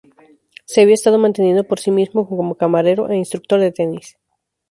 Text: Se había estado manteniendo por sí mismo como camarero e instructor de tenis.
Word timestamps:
Se 0.65 0.81
había 0.81 0.95
estado 0.95 1.19
manteniendo 1.19 1.63
por 1.63 1.79
sí 1.79 1.91
mismo 1.91 2.27
como 2.27 2.55
camarero 2.55 3.07
e 3.11 3.17
instructor 3.17 3.59
de 3.59 3.71
tenis. 3.71 4.17